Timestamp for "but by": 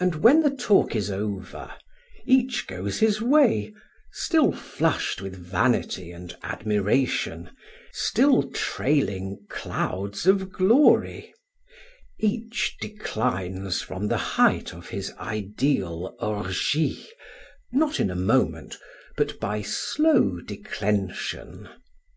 19.16-19.62